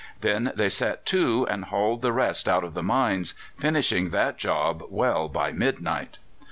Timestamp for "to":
1.13-1.45